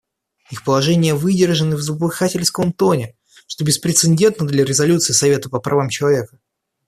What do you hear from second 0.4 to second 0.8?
Их